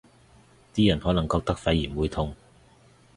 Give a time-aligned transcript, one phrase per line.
[0.73, 2.33] 啲人可能覺得肺炎會痛